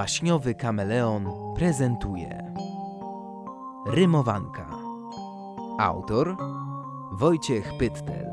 Baśniowy 0.00 0.54
kameleon 0.54 1.54
prezentuje 1.56 2.54
Rymowanka. 3.86 4.70
Autor 5.78 6.36
Wojciech 7.12 7.72
Pyttel. 7.78 8.26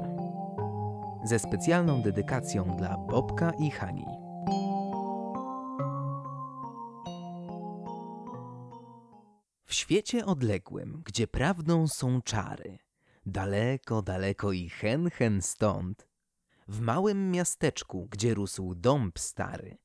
Ze 1.24 1.40
specjalną 1.40 2.02
dedykacją 2.02 2.76
dla 2.78 2.98
Bobka 2.98 3.52
i 3.60 3.72
Hani. 3.72 4.06
W 9.66 9.74
świecie 9.74 10.26
odległym, 10.26 11.02
gdzie 11.06 11.28
prawdą 11.28 11.88
są 11.88 12.22
czary 12.22 12.78
Daleko, 13.26 14.02
daleko 14.02 14.52
i 14.52 14.70
hen, 14.70 15.10
hen 15.10 15.42
stąd 15.42 16.08
W 16.68 16.82
małym 16.82 17.32
miasteczku, 17.32 18.08
gdzie 18.12 18.34
rósł 18.34 18.76
dąb 18.76 19.20
stary 19.20 19.78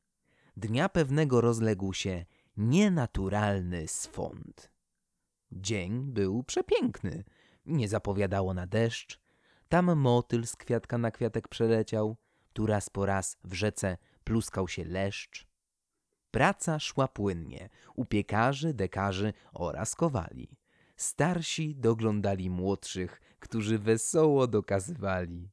dnia 0.57 0.89
pewnego 0.89 1.41
rozległ 1.41 1.93
się 1.93 2.25
nienaturalny 2.57 3.89
swąd. 3.89 4.71
Dzień 5.53 6.13
był 6.13 6.45
przepiękny, 6.45 7.25
nie 7.67 7.89
zapowiadało 7.89 8.55
na 8.55 8.67
deszcz. 8.67 9.21
Tam 9.69 9.97
motyl 9.97 10.47
z 10.47 10.57
kwiatka 10.57 10.99
na 10.99 11.11
kwiatek 11.11 11.49
przeleciał, 11.49 12.17
tu 12.53 12.67
raz 12.67 12.91
po 12.91 13.07
raz 13.07 13.37
w 13.45 13.55
rzece 13.55 13.97
pluskał 14.25 14.69
się 14.69 14.85
leszcz. 14.85 15.47
Praca 16.31 16.79
szła 16.79 17.09
płynnie 17.09 17.69
u 17.97 18.05
piekarzy, 18.05 18.75
dekarzy 18.75 19.33
oraz 19.53 19.95
kowali. 19.95 20.57
Starsi 20.97 21.77
doglądali 21.77 22.51
młodszych, 22.51 23.21
którzy 23.39 23.79
wesoło 23.79 24.47
dokazywali. 24.47 25.51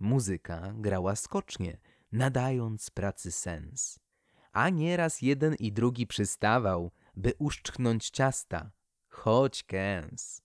Muzyka 0.00 0.72
grała 0.76 1.16
skocznie, 1.16 1.78
nadając 2.12 2.90
pracy 2.90 3.32
sens 3.32 4.00
a 4.52 4.68
nieraz 4.68 5.22
jeden 5.22 5.54
i 5.54 5.72
drugi 5.72 6.06
przystawał, 6.06 6.90
by 7.16 7.32
uszczknąć 7.38 8.10
ciasta, 8.10 8.70
choć 9.08 9.62
kęs. 9.62 10.42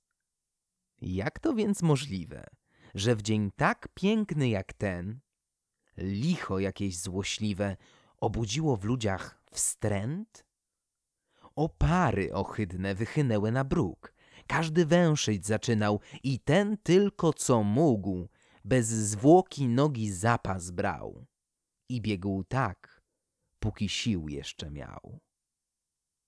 Jak 1.02 1.40
to 1.40 1.54
więc 1.54 1.82
możliwe, 1.82 2.46
że 2.96 3.16
w 3.16 3.22
dzień 3.22 3.52
tak 3.56 3.88
piękny 3.94 4.50
jak 4.50 4.74
ten, 4.74 5.20
licho 5.98 6.60
jakieś 6.60 7.00
złośliwe 7.00 7.78
obudziło 8.18 8.78
w 8.78 8.84
ludziach 8.84 9.42
wstręt? 9.52 10.46
Opary 11.56 12.34
ohydne 12.34 12.96
wychynęły 12.96 13.52
na 13.52 13.64
bruk, 13.64 14.14
każdy 14.48 14.86
węszyć 14.86 15.46
zaczynał 15.46 16.00
i 16.24 16.40
ten 16.40 16.78
tylko 16.78 17.34
co 17.34 17.64
mógł, 17.64 18.28
bez 18.66 18.88
zwłoki 18.88 19.68
nogi 19.68 20.12
zapas 20.12 20.72
brał. 20.72 21.26
I 21.90 22.02
biegł 22.02 22.44
tak, 22.44 22.95
póki 23.66 23.90
sił 23.90 24.30
jeszcze 24.30 24.72
miał. 24.72 25.20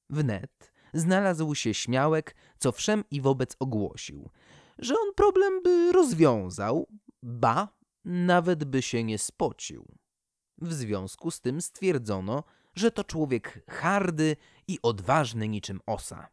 Wnet 0.09 0.73
znalazł 0.93 1.55
się 1.55 1.73
śmiałek, 1.73 2.35
co 2.59 2.71
wszem 2.71 3.03
i 3.11 3.21
wobec 3.21 3.55
ogłosił, 3.59 4.29
że 4.77 4.95
on 4.95 5.13
problem 5.15 5.63
by 5.63 5.91
rozwiązał, 5.91 6.87
ba, 7.23 7.77
nawet 8.05 8.63
by 8.63 8.81
się 8.81 9.03
nie 9.03 9.17
spocił. 9.17 9.97
W 10.57 10.73
związku 10.73 11.31
z 11.31 11.41
tym 11.41 11.61
stwierdzono, 11.61 12.43
że 12.75 12.91
to 12.91 13.03
człowiek 13.03 13.65
hardy 13.69 14.35
i 14.67 14.79
odważny 14.81 15.47
niczym 15.47 15.79
osa. 15.85 16.27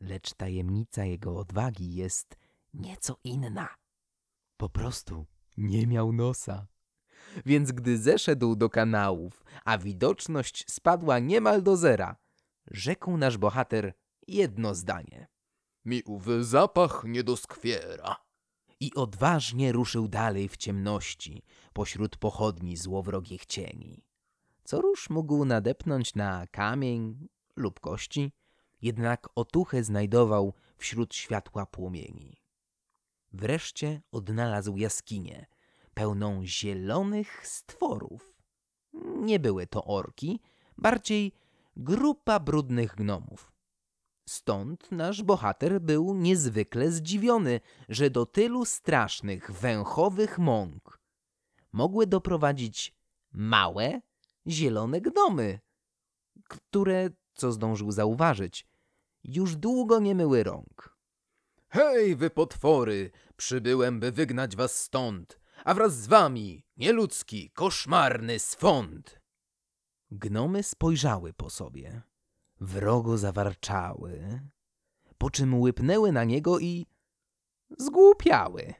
Lecz 0.00 0.34
tajemnica 0.34 1.04
jego 1.04 1.38
odwagi 1.38 1.94
jest 1.94 2.36
nieco 2.74 3.16
inna. 3.24 3.68
Po 4.56 4.68
prostu 4.68 5.26
nie 5.56 5.86
miał 5.86 6.12
nosa. 6.12 6.66
Więc 7.46 7.72
gdy 7.72 7.98
zeszedł 7.98 8.56
do 8.56 8.70
kanałów, 8.70 9.44
a 9.64 9.78
widoczność 9.78 10.64
spadła 10.68 11.18
niemal 11.18 11.62
do 11.62 11.76
zera, 11.76 12.16
rzekł 12.70 13.16
nasz 13.16 13.38
bohater 13.38 13.94
jedno 14.28 14.74
zdanie. 14.74 15.28
Mi 15.84 16.02
ów 16.02 16.26
zapach 16.40 17.04
nie 17.04 17.24
doskwiera. 17.24 18.16
I 18.80 18.94
odważnie 18.94 19.72
ruszył 19.72 20.08
dalej 20.08 20.48
w 20.48 20.56
ciemności, 20.56 21.42
pośród 21.72 22.16
pochodni 22.16 22.76
złowrogich 22.76 23.46
cieni. 23.46 24.04
Co 24.64 24.80
róż 24.80 25.10
mógł 25.10 25.44
nadepnąć 25.44 26.14
na 26.14 26.46
kamień 26.46 27.28
lub 27.56 27.80
kości, 27.80 28.32
jednak 28.82 29.28
otuchę 29.34 29.84
znajdował 29.84 30.54
wśród 30.76 31.14
światła 31.14 31.66
płomieni. 31.66 32.36
Wreszcie 33.32 34.02
odnalazł 34.12 34.76
jaskinię, 34.76 35.46
pełną 35.96 36.46
zielonych 36.46 37.46
stworów. 37.46 38.34
Nie 39.20 39.38
były 39.40 39.66
to 39.66 39.84
orki, 39.84 40.40
bardziej 40.78 41.32
grupa 41.76 42.40
brudnych 42.40 42.94
gnomów. 42.94 43.52
Stąd 44.28 44.92
nasz 44.92 45.22
bohater 45.22 45.80
był 45.80 46.14
niezwykle 46.14 46.90
zdziwiony, 46.90 47.60
że 47.88 48.10
do 48.10 48.26
tylu 48.26 48.64
strasznych, 48.64 49.52
węchowych 49.52 50.38
mąk 50.38 51.00
mogły 51.72 52.06
doprowadzić 52.06 52.94
małe, 53.32 54.00
zielone 54.46 55.00
gnomy, 55.00 55.60
które, 56.44 57.10
co 57.34 57.52
zdążył 57.52 57.90
zauważyć, 57.90 58.66
już 59.24 59.56
długo 59.56 59.98
nie 60.00 60.14
myły 60.14 60.44
rąk. 60.44 60.96
Hej, 61.68 62.16
wy 62.16 62.30
potwory! 62.30 63.10
Przybyłem, 63.36 64.00
by 64.00 64.12
wygnać 64.12 64.56
was 64.56 64.82
stąd 64.82 65.45
a 65.66 65.74
wraz 65.74 65.96
z 65.96 66.06
wami 66.06 66.64
nieludzki, 66.76 67.50
koszmarny 67.50 68.38
swąd. 68.38 69.20
Gnomy 70.10 70.62
spojrzały 70.62 71.32
po 71.32 71.50
sobie, 71.50 72.02
wrogo 72.60 73.18
zawarczały, 73.18 74.40
po 75.18 75.30
czym 75.30 75.60
łypnęły 75.60 76.12
na 76.12 76.24
niego 76.24 76.58
i 76.58 76.86
zgłupiały. 77.78 78.74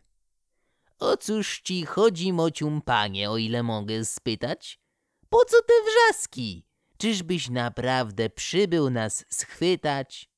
O 0.98 1.16
cóż 1.16 1.60
ci 1.60 1.86
chodzi, 1.86 2.32
mocium 2.32 2.82
panie, 2.82 3.30
o 3.30 3.36
ile 3.36 3.62
mogę 3.62 4.04
spytać? 4.04 4.80
Po 5.28 5.44
co 5.44 5.56
te 5.62 5.74
wrzaski? 5.86 6.66
Czyżbyś 6.98 7.50
naprawdę 7.50 8.30
przybył 8.30 8.91
nas 8.91 9.24
schwytać? 9.28 10.30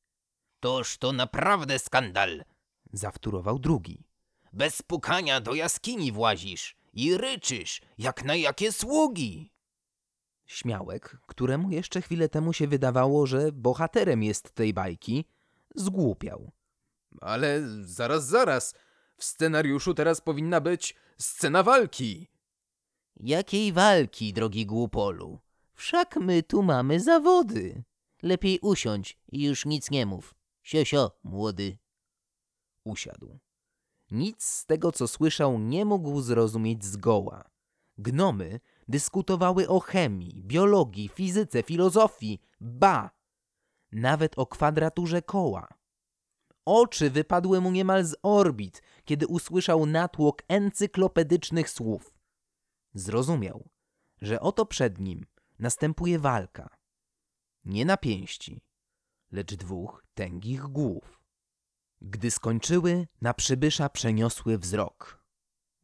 Toż 0.61 0.99
to 0.99 1.13
naprawdę 1.13 1.79
skandal, 1.79 2.45
zawtórował 2.93 3.59
drugi. 3.59 4.08
Bez 4.59 4.83
pukania 4.83 5.41
do 5.41 5.55
jaskini 5.55 6.13
włazisz 6.13 6.77
i 6.93 7.17
ryczysz, 7.17 7.81
jak 7.99 8.25
na 8.25 8.37
jakie 8.37 8.73
sługi. 8.73 9.53
Śmiałek, 10.47 11.17
któremu 11.27 11.71
jeszcze 11.71 12.03
chwilę 12.03 12.29
temu 12.29 12.53
się 12.53 12.67
wydawało, 12.69 13.27
że 13.27 13.53
bohaterem 13.53 14.23
jest 14.23 14.51
tej 14.55 14.75
bajki, 14.75 15.25
zgłupiał. 15.75 16.53
Ale 17.21 17.61
zaraz, 17.83 18.27
zaraz. 18.27 18.75
W 19.17 19.25
scenariuszu 19.25 19.95
teraz 19.95 20.21
powinna 20.21 20.61
być 20.61 20.95
scena 21.19 21.63
walki. 21.63 22.29
Jakiej 23.17 23.73
walki, 23.73 24.33
drogi 24.33 24.67
głupolu? 24.67 25.39
Wszak 25.75 26.17
my 26.17 26.43
tu 26.43 26.63
mamy 26.63 27.01
zawody. 27.01 27.83
Lepiej 28.23 28.59
usiądź 28.63 29.19
i 29.33 29.45
już 29.45 29.67
nic 29.67 29.91
nie 29.91 30.07
mów. 30.07 30.35
Siosio, 30.63 31.19
młody. 31.23 31.79
Usiadł. 32.85 33.39
Nic 34.11 34.45
z 34.45 34.67
tego, 34.67 34.93
co 34.93 35.09
słyszał, 35.09 35.59
nie 35.59 35.85
mógł 35.85 36.21
zrozumieć 36.21 36.85
zgoła. 36.85 37.51
Gnomy 37.99 38.61
dyskutowały 38.89 39.69
o 39.69 39.81
chemii, 39.81 40.43
biologii, 40.43 41.09
fizyce, 41.09 41.63
filozofii, 41.63 42.41
ba, 42.61 43.11
nawet 43.93 44.39
o 44.39 44.47
kwadraturze 44.47 45.23
koła. 45.23 45.69
Oczy 46.65 47.11
wypadły 47.11 47.61
mu 47.61 47.71
niemal 47.71 48.05
z 48.05 48.17
orbit, 48.23 48.83
kiedy 49.05 49.27
usłyszał 49.27 49.87
natłok 49.87 50.43
encyklopedycznych 50.49 51.71
słów. 51.71 52.15
Zrozumiał, 52.95 53.69
że 54.21 54.41
oto 54.41 54.67
przed 54.67 54.99
nim 54.99 55.27
następuje 55.59 56.19
walka. 56.19 56.77
Nie 57.65 57.85
na 57.85 57.97
pięści, 57.97 58.61
lecz 59.33 59.55
dwóch 59.55 60.05
tęgich 60.15 60.63
głów. 60.63 61.18
Gdy 62.03 62.31
skończyły, 62.31 63.07
na 63.21 63.35
przybysza 63.35 63.89
przeniosły 63.89 64.59
wzrok. 64.59 65.23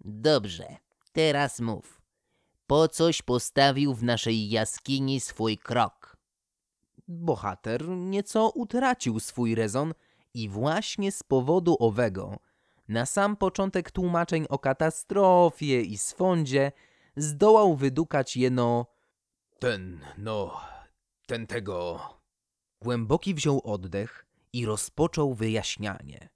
Dobrze, 0.01 0.77
teraz 1.13 1.61
mów. 1.61 2.03
Po 2.67 2.89
coś 2.89 3.23
postawił 3.23 3.95
w 3.95 4.03
naszej 4.03 4.51
jaskini 4.51 5.21
swój 5.21 5.59
krok? 5.59 6.17
Bohater 7.09 7.89
nieco 7.89 8.51
utracił 8.51 9.21
swój 9.21 9.55
rezon 9.55 9.95
i 10.35 10.49
właśnie 10.49 11.13
z 11.13 11.23
powodu 11.23 11.77
owego, 11.79 12.37
na 12.89 13.07
sam 13.07 13.37
początek 13.37 13.91
tłumaczeń 13.91 14.47
o 14.49 14.59
katastrofie 14.59 15.81
i 15.81 15.99
swądzie, 15.99 16.73
zdołał 17.17 17.77
wydukać 17.77 18.37
jeno... 18.37 18.87
Ten, 19.59 20.01
no, 20.19 20.61
ten 21.27 21.47
tego... 21.47 22.01
Głęboki 22.81 23.35
wziął 23.35 23.61
oddech, 23.65 24.27
i 24.55 24.67
rozpoczął 24.67 25.35
wyjaśnianie. 25.35 26.29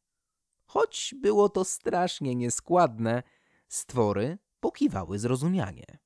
Choć 0.67 1.15
było 1.23 1.49
to 1.49 1.65
strasznie 1.65 2.35
nieskładne, 2.35 3.23
stwory 3.69 4.39
pokiwały 4.61 5.19
zrozumianie. 5.19 5.99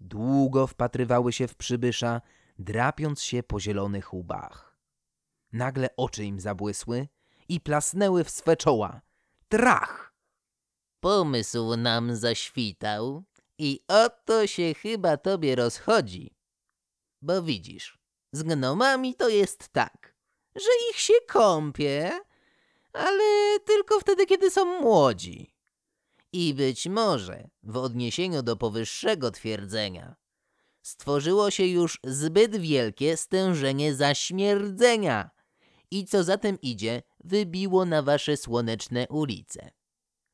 Długo 0.00 0.66
wpatrywały 0.66 1.32
się 1.32 1.48
w 1.48 1.54
przybysza, 1.54 2.20
drapiąc 2.58 3.22
się 3.22 3.42
po 3.42 3.60
zielonych 3.60 4.14
łbach. 4.14 4.78
Nagle 5.52 5.96
oczy 5.96 6.24
im 6.24 6.40
zabłysły 6.40 7.08
i 7.48 7.60
plasnęły 7.60 8.24
w 8.24 8.30
swe 8.30 8.56
czoła. 8.56 9.00
Trach! 9.48 10.14
Pomysł 11.00 11.76
nam 11.76 12.16
zaświtał 12.16 13.24
i 13.58 13.80
oto 13.88 14.46
się 14.46 14.74
chyba 14.74 15.16
tobie 15.16 15.56
rozchodzi. 15.56 16.36
Bo 17.22 17.42
widzisz, 17.42 17.98
z 18.32 18.42
gnomami 18.42 19.14
to 19.14 19.28
jest 19.28 19.68
tak, 19.68 20.13
że 20.56 20.70
ich 20.90 20.98
się 20.98 21.14
kąpie, 21.28 22.20
ale 22.92 23.58
tylko 23.60 24.00
wtedy, 24.00 24.26
kiedy 24.26 24.50
są 24.50 24.80
młodzi. 24.80 25.54
I 26.32 26.54
być 26.54 26.86
może, 26.86 27.48
w 27.62 27.76
odniesieniu 27.76 28.42
do 28.42 28.56
powyższego 28.56 29.30
twierdzenia, 29.30 30.16
stworzyło 30.82 31.50
się 31.50 31.66
już 31.66 31.98
zbyt 32.04 32.56
wielkie 32.56 33.16
stężenie 33.16 33.94
zaśmierdzenia 33.94 35.30
i 35.90 36.04
co 36.04 36.24
za 36.24 36.38
tym 36.38 36.60
idzie, 36.60 37.02
wybiło 37.24 37.84
na 37.84 38.02
wasze 38.02 38.36
słoneczne 38.36 39.06
ulice. 39.08 39.70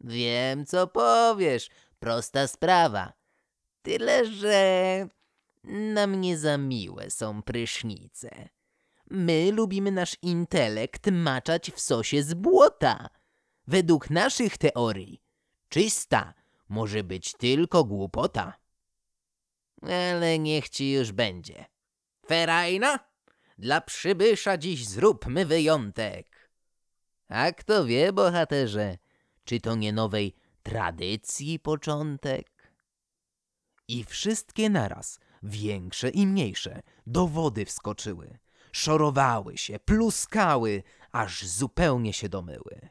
Wiem, 0.00 0.66
co 0.66 0.86
powiesz, 0.86 1.68
prosta 1.98 2.46
sprawa. 2.46 3.12
Tyle, 3.82 4.26
że 4.26 5.08
nam 5.64 6.20
nie 6.20 6.38
za 6.38 6.58
miłe 6.58 7.10
są 7.10 7.42
prysznice. 7.42 8.48
My 9.10 9.52
lubimy 9.52 9.90
nasz 9.92 10.16
intelekt 10.22 11.06
maczać 11.12 11.70
w 11.70 11.80
sosie 11.80 12.22
z 12.22 12.34
błota. 12.34 13.08
Według 13.66 14.10
naszych 14.10 14.58
teorii, 14.58 15.22
czysta 15.68 16.34
może 16.68 17.04
być 17.04 17.32
tylko 17.32 17.84
głupota. 17.84 18.54
Ale 19.82 20.38
niech 20.38 20.68
ci 20.68 20.92
już 20.92 21.12
będzie. 21.12 21.64
Ferajna, 22.26 22.98
dla 23.58 23.80
przybysza 23.80 24.58
dziś 24.58 24.88
zróbmy 24.88 25.46
wyjątek. 25.46 26.50
A 27.28 27.52
kto 27.52 27.84
wie, 27.84 28.12
bohaterze, 28.12 28.98
czy 29.44 29.60
to 29.60 29.74
nie 29.74 29.92
nowej 29.92 30.34
tradycji 30.62 31.58
początek? 31.58 32.72
I 33.88 34.04
wszystkie 34.04 34.70
naraz, 34.70 35.20
większe 35.42 36.10
i 36.10 36.26
mniejsze, 36.26 36.80
do 37.06 37.26
wody 37.26 37.64
wskoczyły. 37.64 38.38
Szorowały 38.72 39.58
się, 39.58 39.78
pluskały, 39.78 40.82
aż 41.12 41.46
zupełnie 41.46 42.12
się 42.12 42.28
domyły. 42.28 42.88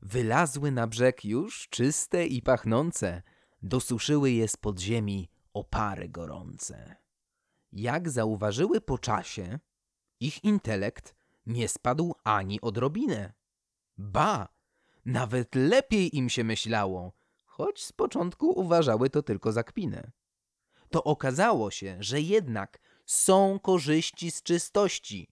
Wylazły 0.00 0.70
na 0.70 0.86
brzeg 0.86 1.24
już 1.24 1.68
czyste 1.68 2.26
i 2.26 2.42
pachnące, 2.42 3.22
dosuszyły 3.62 4.30
je 4.30 4.48
z 4.48 4.56
podziemi 4.56 5.30
opary 5.52 6.08
gorące. 6.08 6.96
Jak 7.72 8.10
zauważyły 8.10 8.80
po 8.80 8.98
czasie, 8.98 9.58
ich 10.20 10.44
intelekt 10.44 11.14
nie 11.46 11.68
spadł 11.68 12.14
ani 12.24 12.60
odrobinę. 12.60 13.32
Ba, 13.98 14.48
nawet 15.04 15.54
lepiej 15.54 16.16
im 16.16 16.28
się 16.28 16.44
myślało, 16.44 17.12
choć 17.44 17.84
z 17.84 17.92
początku 17.92 18.60
uważały 18.60 19.10
to 19.10 19.22
tylko 19.22 19.52
za 19.52 19.64
kpinę. 19.64 20.10
To 20.90 21.04
okazało 21.04 21.70
się, 21.70 21.96
że 22.00 22.20
jednak 22.20 22.80
są 23.12 23.60
korzyści 23.60 24.30
z 24.30 24.42
czystości. 24.42 25.28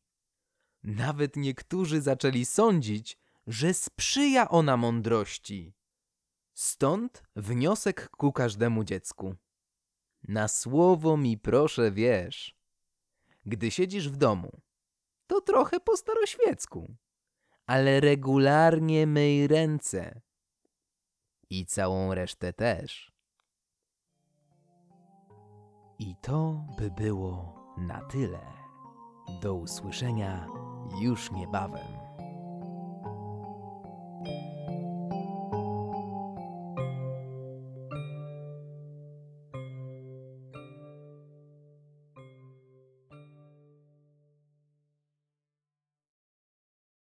Nawet 0.83 1.37
niektórzy 1.37 2.01
zaczęli 2.01 2.45
sądzić, 2.45 3.19
że 3.47 3.75
sprzyja 3.75 4.49
ona 4.49 4.77
mądrości. 4.77 5.75
Stąd 6.55 7.23
wniosek 7.37 8.11
ku 8.11 8.33
każdemu 8.33 8.85
dziecku. 8.85 9.35
Na 10.29 10.49
słowo 10.49 11.17
mi 11.17 11.39
proszę 11.39 11.91
wiesz. 11.91 12.57
Gdy 13.47 13.71
siedzisz 13.71 14.09
w 14.09 14.17
domu, 14.17 14.61
to 15.27 15.41
trochę 15.41 15.81
po 15.81 15.97
staroświecku, 15.97 16.95
ale 17.67 18.01
regularnie 18.01 19.07
myj 19.07 19.47
ręce. 19.47 20.21
I 21.51 21.67
całą 21.67 22.15
resztę 22.15 22.53
też. 22.53 23.13
I 25.99 26.15
to 26.23 26.67
by 26.79 26.91
było 26.91 27.60
na 27.77 28.01
tyle. 28.01 28.47
Do 29.43 29.55
usłyszenia 29.55 30.47
już 31.01 31.31
niebawem. 31.31 32.00